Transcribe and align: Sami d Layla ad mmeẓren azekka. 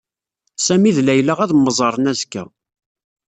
Sami 0.65 0.91
d 0.95 0.97
Layla 1.01 1.33
ad 1.41 1.51
mmeẓren 1.53 2.09
azekka. 2.11 2.43